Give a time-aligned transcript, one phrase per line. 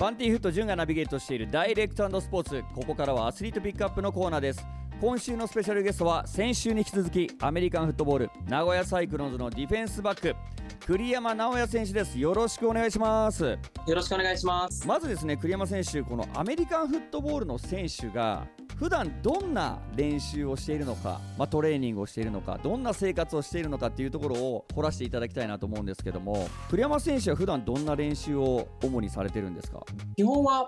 [0.00, 2.64] パンティーフット潤がナビゲートしているダイレクトスポーツ。
[2.74, 4.66] ここからはアスリートピックアップのコーナーです。
[4.98, 10.34] 今週のスペシャルゲストは先週に引き続きアメリカンフットボール名古屋サイクロンズのディフェンスバック
[10.86, 12.18] 栗山直也選手です。
[12.18, 13.44] よろしくお願いします。
[13.44, 13.58] よ
[13.88, 14.88] ろしくお願いします。
[14.88, 18.46] まずですね栗山選手このアメリカンフットボールの選手が
[18.80, 29.80] 普段どんな練習をしているのか、まあ、トレーニングをしているのかどんな生活をしているのかっていうところを掘らせていただきたいなと思うんですけども栗山選手は普段どんな練習を主にされてるんですか？
[30.16, 30.66] 基本は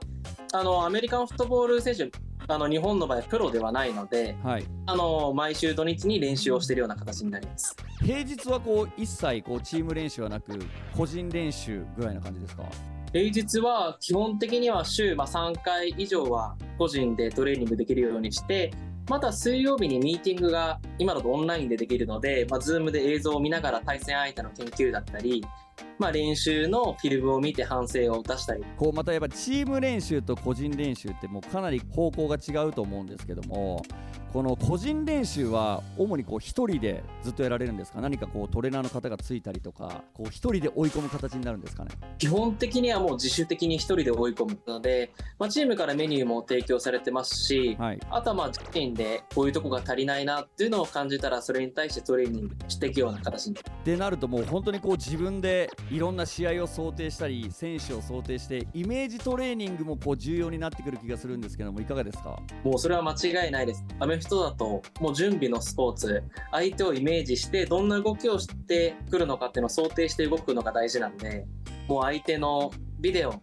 [0.52, 2.10] あのアメリカンフットボール選手
[2.48, 7.74] あの日本の場合プロではないので、はい、あの毎週土日に練習をしているような形になります。
[8.00, 10.58] 平日はこう一切こうチーム練習はなく
[10.94, 12.64] 個人練習ぐらいな感じですか？
[13.12, 18.72] 平日は基本的には週、ま、3回以上は個人でトレーニングできるようにして
[19.10, 25.44] また水曜日にミーティングが今だとオンラインでできるので、まあ、Zoom で映像を見ながら対戦相手の研究だったり、
[25.98, 28.64] まあ、練習のフィルムを見て反省を出したり。
[28.76, 33.82] こうまたやっぱチーム練習と個人練習ってもうかなり方向が違うと思うんですけども
[34.32, 38.00] この個人練習は主にこう1人でずっとやられるんですか？
[38.00, 41.90] 何かこうトレーナーの方がついたりとかこう1人で追い込む形になるんですかね？
[42.18, 53.56] 基本的にはもう自主的に1人で追い込むので、まあ、チームからメニューも提供されてますし、はい、あとはまあ自身でこういうとこが足りないなっていうのを感じたらそれに対してトレーニングしていくような形に。
[53.84, 62.38] でなるともう本当にこう自分でいろんな試合を想定したり選手を想定してイメージトレーニングもこう重要になってくる気がするんですけどもいかがですか？
[62.64, 63.84] もうそれは間違いないです。
[63.98, 71.46] アメフトだともう準備のスポーツ相手をイメージしてどんな動きをしてくるのかっていうのを想定して動くのが大事なんで
[71.88, 72.70] もう相手の
[73.00, 73.34] ビデオ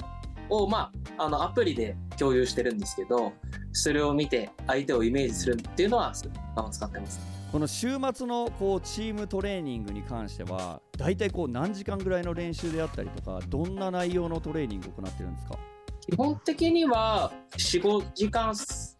[0.49, 3.33] をまああのアプリで共有してるんですけど
[3.73, 7.19] それを見て相手をイメージするっていうのは使ってます。
[7.51, 15.57] この週末のこうチームトレーニングに関しては大体こう何時間ぐらいの練習であったりとかどんな内容のトレーニングを行ってるんですか？
[16.01, 18.53] 基本的には45時間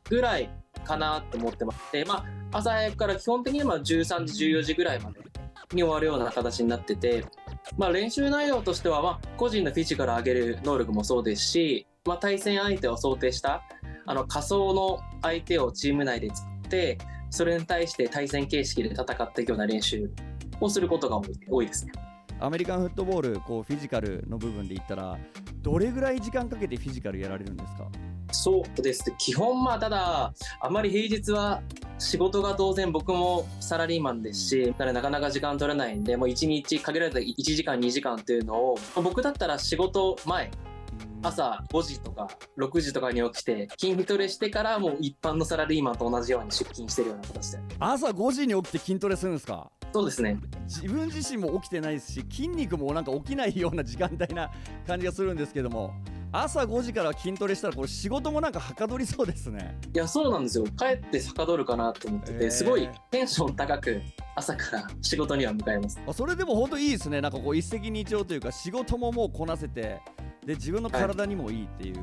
[0.10, 0.50] ぐらい
[0.86, 5.20] かなと思ってまして、まあ、朝早くから基本的には13時、14時ぐらいまで
[5.74, 7.26] に終わるような形になってて、
[7.78, 13.62] まあ、練習内容としては、まあ、個人のフィジカル上げる能力もそうですし、まあ、対戦相手を想定した
[14.06, 16.98] あの仮想の相手をチーム内で作って
[17.30, 20.10] それに対して対戦形式で戦っていくような練習
[20.62, 21.92] をすることが多いですね。
[22.42, 25.18] アメリカンフットボールこうフィジカルの部分で言ったら
[25.62, 27.88] どれぐらい時間かけてフィジカルやられるんですか？
[28.32, 29.12] そうです。
[29.18, 31.62] 基本まあただあまり平日は
[31.98, 40.50] 仕事が当然僕もサラリーマンですし、なかなか時間取れないんでもう1日限られた1時間2時間っていうのを僕だったら仕事前
[41.22, 47.60] 朝5時とか6時とかに起きて筋トレしてからもう一般のサラリーマンと同じように出勤してるような形で。
[47.80, 49.70] 朝5時に起きて筋トレするんですか？
[49.92, 50.38] そうですね。
[50.66, 54.52] 自分自身も起きてないですし筋肉もなんか起きないような時間帯な
[54.86, 55.94] 感じがするんですけども
[56.32, 59.76] 朝5時から筋トレしたらこれ仕事もなんかはかどりそうですね。
[59.94, 60.66] いやそうなんですよ。
[60.78, 64.00] 帰ってはかどるかなと思ってて、えー、すごいテンション高く
[64.36, 66.00] 朝から仕事には向かいます。
[66.14, 67.20] それでも本当いいですね。
[67.22, 70.00] なんかこう一石二鳥というか仕事ももうこなせて
[70.46, 71.96] で自分の体にもいいっていう、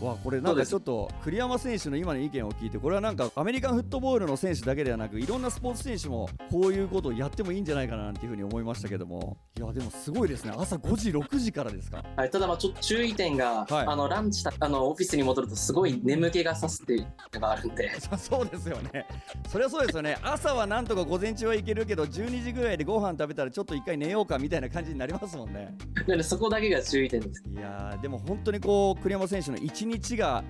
[0.00, 9.36] わこれなんかちょっと栗山選手の今の意見を聞いてこれはなんかアメリカンフットボールの選手だけではなくいろんなスポーツ選手もこういうことをやってもいいんじゃないかななんていうふうに思いましたけども。
[9.58, 10.52] いやでもすごいですね。
[10.56, 17.90] 朝5時6時からですか、はい、ただまあちょっと注意点が、はい、あのランチあのオフィスに戻るとすごい眠気がさすっていうのがあるんで。
[18.16, 19.06] そうですよね。
[19.48, 20.16] それはそうですよね。
[20.22, 25.76] 朝はなんとか午前中はいけるけど12時ぐらいでご飯食べたらちょっと一回寝ようかみたいな感じになりますもんね。
[26.06, 27.44] でそこだけが注意点です。
[27.54, 30.44] いやでも本当にこう栗山選手の一日日が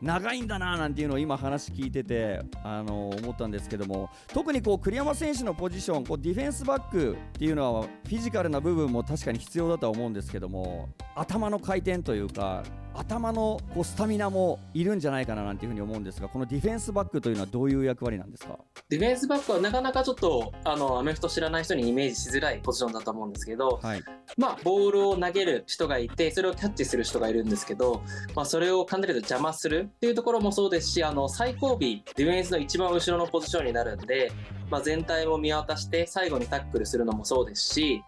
[0.00, 12.62] 長いんだななんていうのを今話聞いててあの思ったんですけども特にこう栗山選手のポジションこうディフェンスバックっていうのはフィジカルな部分も確かに必要だとは思うんですけども頭の回転というか
[12.94, 18.58] 頭のこうスタミナもいるんじゃないかななんていうふうに思うんですがこのディフェンスバックというのはどういう役割なんですか？
[18.88, 24.02] ディフェンスバックはなかなかちょっとあのアメフト知らない人にイメージしづらいポジションだと思うんですけど、はい、
[24.36, 28.02] まあ、ボールを投げる人がいてそれをキャッチする人がいるんですけど、
[28.34, 34.32] まあ、それをかなり邪魔するっていうところもそうですしあの最後尾ディフェンスの一番後ろのポジションになるんで、
[34.70, 38.02] まあ、全体を見渡して最後にタックルするのもそうですし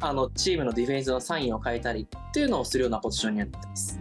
[0.00, 3.98] あのチームのディフェンスのサインを変えたりっていうのをするようなポジションになってます。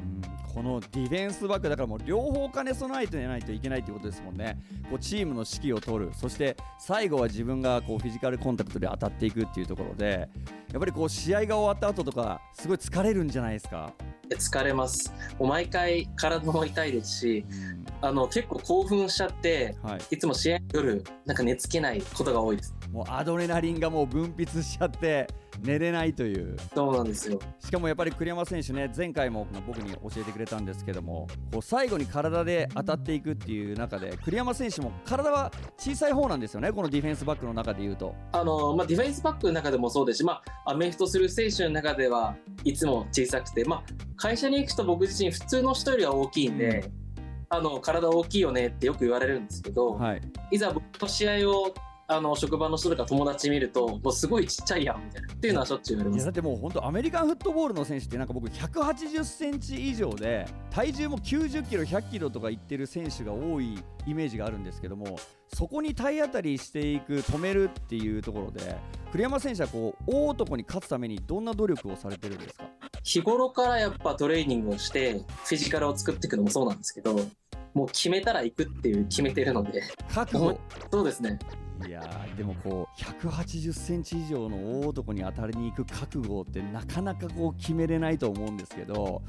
[0.55, 4.57] このディフェンスバックだからもう両方兼ね備えてないといけないということですもんね。
[4.89, 6.11] こうチームの指揮を取る。
[6.15, 10.29] そして最後は自分がこうフィジカルコンタクトで当たっていくっていうところで
[10.71, 13.91] やっぱりこう試合が終わった後とかすごい疲れるんじゃないですか？
[14.29, 15.13] 疲れます。
[15.37, 17.45] もう毎回体も痛いですし、
[18.01, 25.27] あの結構興奮しちゃって、はい、いつも試合夜なんか寝つけないことが多いですもうアドレナリンがもう分泌しちゃって
[25.61, 26.55] 寝れないという。
[26.73, 27.41] そうなんですよ。
[27.59, 38.15] しかもやっぱり栗山選手ね前回も僕に教えてくれたんですけどもこう最後に体で当たっていくっていう中で栗山選手も体は小さい方なんですよねこのディフェンスバックの中でいうと。
[38.31, 43.83] あの、まあ、ディフェンスバックの中でもそうですし、まあ、アメフトする選手の中ではいつも小さくて、まあ、
[44.15, 46.89] 会社に行くと僕自身普通の人よりは大きいんで、
[47.49, 50.21] あの体大きいよねってよく言われるんですけど、はい。
[50.51, 51.73] いざ僕の試合を
[52.07, 55.33] あの職場の人とか友達見るともうすごいちっちゃいやんみたいな。
[55.33, 56.25] っていうのはしょっちゅう言われます。
[56.25, 65.17] だってもう本当アメリカンフットボールの選手ってなんか僕180センチ以上で体重も90キロ100キロとかいってる選手が多いイメージがあるんですけども
[65.53, 68.75] そこに体当たりしていく止めるっていうところで
[69.11, 72.69] 栗山選手はこう大男に勝つためにどんな努力をされてるんですか？
[73.03, 77.15] 日頃からやっぱトレーニングをしてフィジカルを作っていくのもそうなんですけど
[77.73, 79.81] もう決めたら行くっていう決めてるので。
[80.13, 80.59] 覚悟。
[80.91, 81.39] そうですね
[81.85, 82.01] いや
[82.37, 89.21] でもこう180センチ以上の大男に当たりに行く覚悟ってなかなかこう決めれないと思うんですけど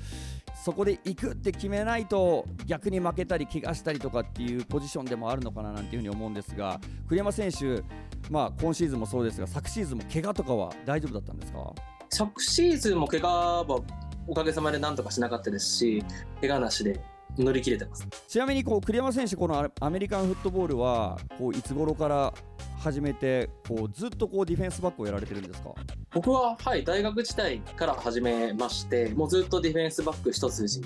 [0.64, 7.82] そこで行くって決めないと逆に負けたり怪我したりとかっていうポジションでもあるのかななんていうふうに思うんですが栗山選手、
[8.30, 11.74] まあ、今シーズンもそうですが昨シーズンも怪我とかは大丈夫だったんですか？
[12.08, 13.28] 昨シーズンも怪我
[13.64, 13.80] は
[14.28, 16.04] おかげさまでなんとかしなかったですし
[16.40, 17.00] 怪我なしで
[17.38, 18.06] 乗り切れてます。
[18.28, 22.34] ちなみにこう栗山選手このアメリカンフットボールはこういつ頃から
[22.78, 25.70] 始めてこうずっとこうディフェンスバックをやられてるんですか？
[26.12, 30.82] 僕は、はい、大学時代から始めましてもうずっとディフェンスバック一筋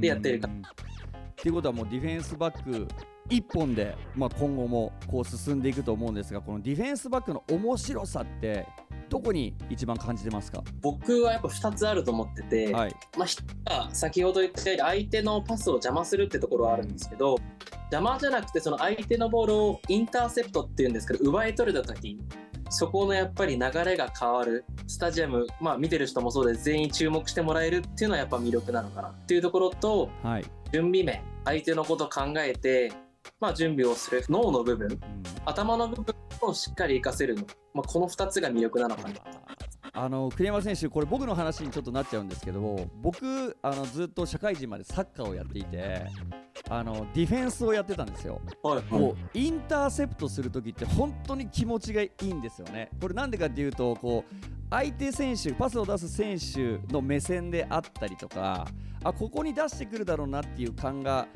[0.00, 0.48] でやってるか。
[0.48, 2.86] っていうことはもうディフェンスバック
[3.30, 8.66] 一本で、まあ、今後もこう進んでいくと思うんですがこのディフェンスバックの面白さって
[9.10, 17.36] どこに一番感じてますか、僕はやっぱ2つあると思ってて、はい、まあ、1つ先ほど言ったように相手のパスを邪魔するってところはあるんですけど
[17.92, 22.18] 邪魔じゃなくてその相手のボールをインターセプトっていうんですけど奪い取れた時
[22.70, 26.64] そこのやっぱり流れが変わるスタジアム、まあ、見てる人もそうです。
[26.64, 30.44] 全員注目してもらえるっていうのはやっぱ魅力なのかなっていうところとはい。
[30.72, 32.92] 準備面相手のことを考えて、
[33.40, 35.00] まあ、準備をする脳の部分うん。
[35.44, 36.14] 頭の部分
[36.46, 37.44] をしっかり活かせるの、
[37.74, 39.14] まあ、この2つが魅力なのかな
[39.92, 46.06] あの栗山選手、これ僕の話にちょっとなっちゃうんですけど僕あのずっと社会人までサッカーをやっていて
[46.68, 48.40] あのディフェンスをやってたんですよ。
[48.62, 52.90] はいこうインターセプトするときって本当に気持ちがいいんですよね。
[53.00, 54.34] これなんでかっていうとこう
[54.70, 58.68] 相手選手パスを出す選手の目線であったりとか
[59.02, 61.26] あここに出してくるだろうなっていう感が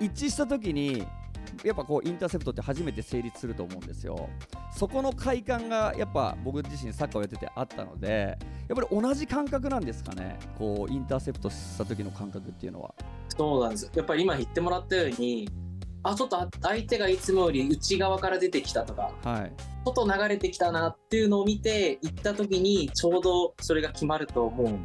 [0.00, 1.06] 一致したときに
[1.64, 4.28] やっぱこうインターセプトって初めて成立すると思うんですよ。
[4.76, 8.38] そこの快感がやっぱ僕自身サッカーをやっててあったので
[8.68, 12.94] やっぱり同じ感覚なんですかねこうインターセプトした時の感覚っていうのは。
[13.36, 15.48] そうなんですやっぱり今言ってもらったように
[16.02, 19.52] あちょっと相手がいつもより内側から出てきたとかはい、
[19.84, 24.78] 外流れてきたなっていうのを見て行った時にちょうどそれが決まるともう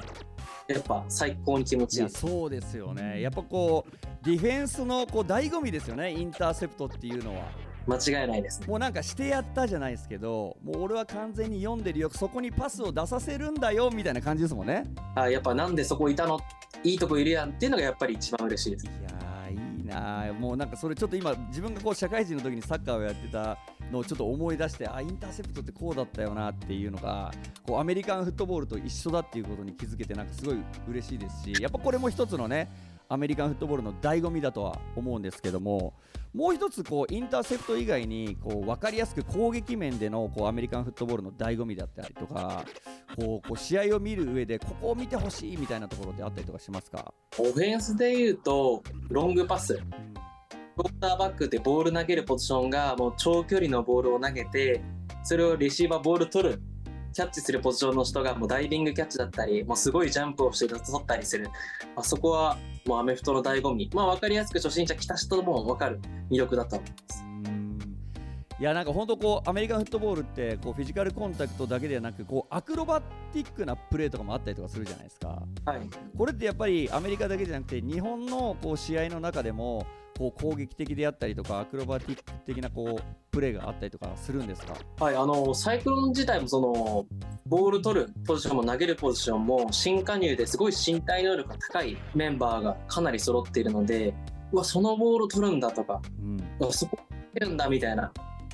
[0.68, 2.00] やっぱ最高に気持ちいい。
[2.02, 7.46] いやそうですよね、やっぱこうディフェンスのこう醍醐味ですよね、インターセプトっていうのは。
[7.88, 8.68] 間違いないですね。
[8.68, 14.86] もうなんかしてやったじゃないですけど、もう俺は完全に読んでるよ、そこにパスを出させるんだよみたいな感じですもんね。
[15.14, 16.40] あやっぱなんでそこいたの？
[16.84, 18.86] いいとこいるやんっていうのがやっぱり一番嬉しいです。
[18.88, 23.56] いやー、いいなー、もうなんかそれちょっと今、自分がこう社会人の時にサッカーをやってた
[23.92, 27.32] のちょっと思い出して、あインターセプトってこうだったよなっていうのが、
[27.66, 30.58] こうアメリカンフットボールと一緒だっていうことに気づけて、なんかすごい
[30.90, 32.72] 嬉しいですし、やっぱこれも一つのね、
[33.08, 35.94] アメリカンフットボールの醍醐味だとは思うんですけども、
[36.34, 42.66] もう一つこうインターセプト以外にこう分かりやすく攻撃面でのこうアメリカンフットボールの醍醐味だったりとか、
[43.16, 47.14] こうこう試合を見る上でここを見てほしいみたいなところってあったりとかしますか？
[47.38, 49.80] オフェンスでいうとロングパス
[50.76, 54.84] クォーターバックでボール投げるポジションがもう長距離のボールを投げて
[55.24, 56.62] それをレシーバーボール取る
[57.14, 61.46] キャッチするポジションの人がもうダイビングキャッチだったりもうすごいジャンプをして取ったりする、
[61.96, 63.90] まあ、そこはもうアメフトの醍醐味。
[63.94, 66.00] まあ分かりやすく初心者来た人も分かる。
[66.30, 67.24] 魅力だと思います。
[67.24, 67.80] うん。
[68.60, 75.42] いやなんか本当こうアメリカンフットボールってこうフィジカルコンタクトだけではなくこうアクロバティックなプレーとかもあったりとかするじゃないですか。
[75.66, 75.90] はい。
[76.18, 79.88] これってやっぱりアメリカだけじゃなくて日本のこう試合の中でも
[80.18, 84.74] こう攻撃的であったりとかアクロバティック的なこうプレーがあったりとかするんですか？
[85.00, 87.06] はい、あのサイクロン自体もその
[87.46, 94.14] ボール取るポジションも投げるポジションも新加入ですごい身体能力が高いメンバーがかなり揃っているので
[94.52, 96.98] うわそのボール取るんだとかうんそこ
[97.34, 98.12] 出るんだみたいな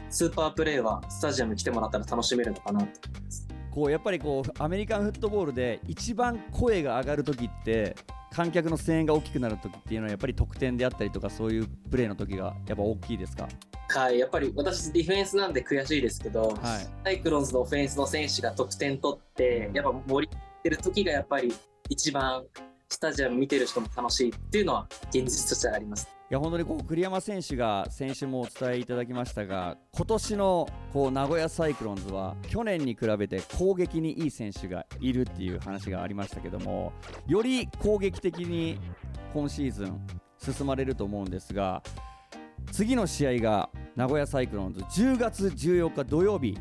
[0.09, 3.40] スーパープレーはスタジアムに来てもらったら楽しめるのかなと思います。
[3.71, 7.95] こうやっぱりこうアメリカンフットボールで一番声が上がる時って
[8.31, 13.47] 観客の声援が大きくなる時っていうのはやっぱり得点であったりとかそういうプレーの時がやっぱ大きいですか？
[13.89, 16.87] はい、やっぱり私ディフェンスなんで悔しいですけど、はい。
[17.03, 21.53] サイクロンズのオフェンスの選手が得点取って、やっぱ盛り上がってる時がやっぱり
[21.89, 22.45] 一番
[22.93, 26.07] スタジアム見てる人も楽しいっていうのは現実としてはあります。
[26.29, 36.93] いや本当にこう栗山選手が先週もお伝えいただきましたが今年のこう名古屋サイクロンズは去年に比べて攻撃にいい選手がいるっていう話がありましたけども
[37.27, 38.79] より攻撃的に
[39.33, 39.99] 今シーズン
[40.37, 41.83] 進まれると思うんですが
[42.71, 46.57] 次の試合が名古屋サイクロンズ10月14日土曜日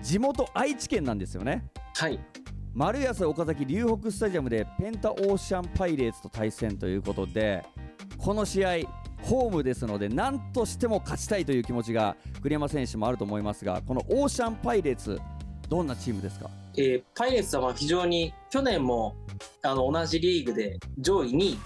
[0.00, 1.66] 地元愛知県なんですよね。
[1.94, 2.18] はい、
[2.74, 7.64] 丸安岡崎龍北スタジアムでペンタオーシャンパイレーツと対戦ということで
[8.18, 8.70] この試合
[9.22, 15.20] ホームですので何としても勝ちたいという気持ちが栗山選手もあると思いますがこのオーシャンパイレーツ
[15.68, 16.50] どんなチームですか？
[16.76, 19.14] えーパイレーツは非常に去年も
[19.62, 21.58] あの同じリーグで上位2位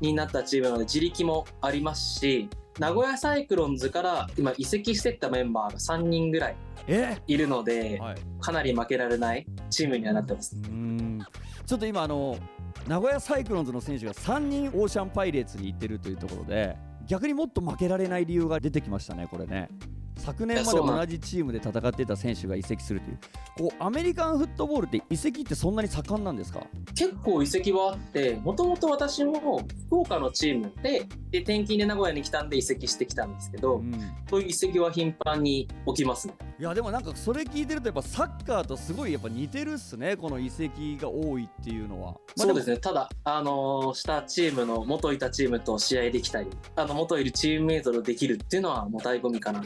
[0.00, 6.56] になったチームなので自力もありますし名古屋サイクロンズから今移籍してったメンバーが3人ぐらい
[6.88, 7.16] え？
[7.26, 10.56] いるのではい、かなり負けられないチームにはなってます。
[10.56, 10.60] う。
[10.60, 11.26] ーん。
[11.64, 12.38] ちょっと今あの
[12.86, 19.68] 名古屋サイクロンズの選手が3人オーシャンパイレーツに行ってるというところで逆にもっと負けられない理由が出てきましたねこれね
[20.16, 23.18] 昨年まで同じチームで戦っていた選手が移籍するという。
[23.58, 26.66] こうアメリカンフットボールって移籍ってそんなに盛んなんですか？
[26.94, 33.92] 結構移籍はあってもともと私も福岡のチームでで転勤で名古屋に来たんで移籍してきたんですけど、うん。
[34.28, 36.34] そういう移籍は頻繁に起きますね。
[36.58, 42.80] いやでもなんかそれ聞いてるとやっぱサッカーとすごいやっぱ似てるっすねこの移籍が多いっていうのは、まあそうですねね。
[42.80, 49.62] ただあのーしたチームの元いたチームと試合できたりあの元いるチームメイトとできるっていうのはもう醍醐味かな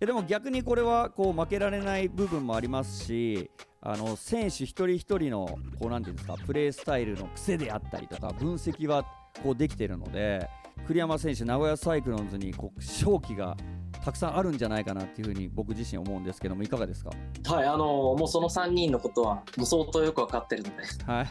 [0.00, 3.50] でも逆にこれはこう負けられない部分もありますし
[3.80, 5.46] あの選手一人一人の
[5.80, 9.04] こうなんていうんですかプレースタイルの癖であったりとか分析は
[9.42, 10.48] こうできてるので
[10.86, 13.56] 栗山選手名古屋サイクロンズにこう勝機が
[14.04, 17.10] たくさんあるんじゃないかなっていうふうに僕自身思うんですけどもいかがですか？
[17.54, 20.82] はいあのーもうその3人のことはもう相当よく分かってるので。
[21.12, 21.26] はい。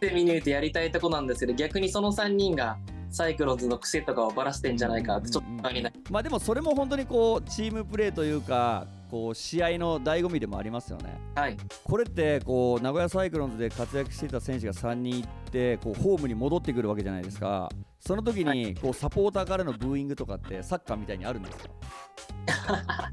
[0.00, 2.76] で見抜いてやりたいとこなんですけど逆にその3人が
[3.12, 6.00] サイクロンズの癖とかをばらしてんじゃないかってちょっと不安になる。
[6.10, 11.20] まあでもそれも本当にこうチームプレーというかこう試合の醍醐味でもありますよね。
[11.34, 11.56] はい。
[11.84, 17.68] これってこう名古屋サイクロンズで活躍していた選手が3人いってこうホームに戻ってくるわけじゃないですか。
[18.00, 21.58] その時にこうサポーターからのブーイングとかってサッカーみたいにあるんです
[22.46, 23.12] か？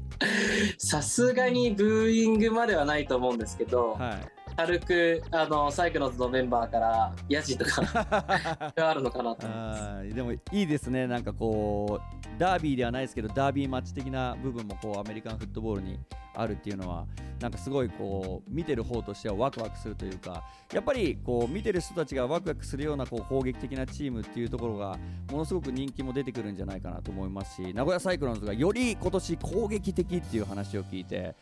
[0.78, 7.82] さすがにブーイングまではないと思うんですけど、はい軽くあのサイクロンズのメンバーからヤジとか
[8.76, 10.14] があるのかなと思います。
[10.14, 15.98] でもいいですねなんかこうダービーではないですけどダービーマッチ的な部分もこうアメリカンフットボールに
[16.34, 17.06] あるっていうのは
[17.40, 24.98] なんかすごいこう見てる方としてはワクワクするというかやっぱりこう見てる人たちがワクワクするようなこう攻撃的なチームっていうところが
[25.30, 31.34] ものすごく人気も出てくるんじゃないかなと思いますし名古屋サイクロンズがより今年攻撃的っていう話を聞いて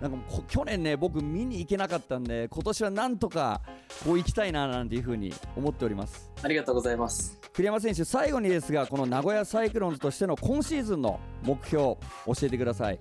[0.00, 3.62] なんかもうこ去年ね僕見に行けなかったんで今年はなんとか
[4.04, 6.30] こう行きたいななんていうふうに思っております。
[6.42, 7.40] ありがとうございます。
[7.54, 11.98] 栗山選手、最後にですが、この名古屋サイクロンズとしての今シーズンの目標、教
[12.42, 12.98] えてください。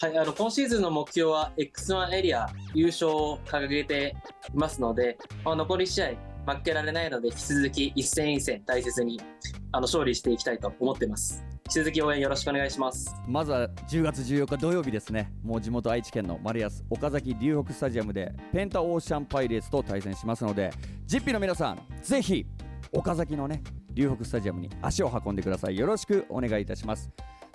[0.00, 4.16] はい、あの今シーズンの目標は X1 エリア優勝を掲げて
[4.54, 6.06] いますので、まあ、残り試合
[6.46, 9.20] 負けられないので引き続き一戦一戦大切に
[9.72, 11.44] あの勝利していきたいと思っています。
[11.66, 13.14] 引き続き応援よろしくお願いします。
[13.28, 20.72] まずは10月14日土曜日ですね、もう地元愛知県の丸安岡崎龍北スタジアムでペンタオーシャンパイレーツと対戦しますので、
[21.06, 22.44] ジッピーの皆さん、ぜひ
[22.92, 23.62] 岡崎のね、
[23.92, 25.78] 龍北スタジアムに足を運んでください。
[25.78, 27.08] よろしくお願いいたします。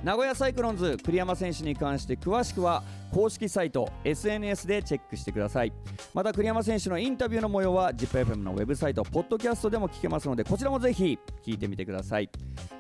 [0.05, 5.73] 名古屋サイクロンズ栗山選手に関して詳しくは公式サイト SNS でチェックしてください。
[6.13, 12.29] また栗山選手のインタビューの模様は ZIPFM のウェブサイトポッドキャストでも聞けますのでこちらもぜひ聞いてみてください。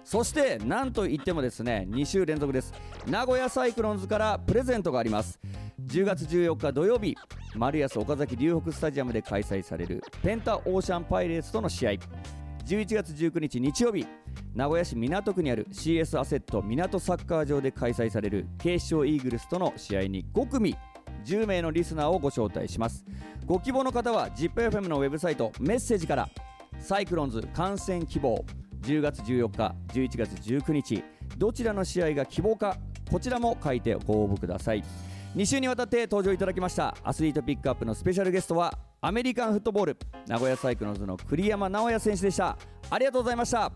[0.03, 2.71] そしてなんといってもですね2週連続です。
[3.07, 5.39] 名古屋サイクロンズからプレゼントがあります。
[5.83, 7.15] 10月14日土曜日
[7.55, 11.91] 丸安岡崎龍北スタジアムで開催されるペンタオーシャンパイレーツとの試合。
[12.65, 14.07] 11月19日日曜日
[14.55, 20.75] 名古屋市港区にある CS アセット港サッカー場で開催される警視庁イーグルスとの試合に5組
[21.25, 23.05] 10名のリスナーをご招待します。
[23.45, 26.27] ご希望の方は ZIPFM のウェブサイトメッセージから
[26.79, 28.43] サイクロンズ観戦希望
[28.81, 31.03] 10月14日11月19日
[31.37, 32.77] どちらの試合が希望か
[33.11, 34.83] こちらも書いてご応募ください。
[35.35, 38.73] 2週にわたって登場いただきましたアスリートピックアップのスペシャルゲストは
[39.05, 42.57] アメリカンフットボール名古屋サイクロンズの栗山直哉選手でした。
[42.89, 43.71] ありがとうございました。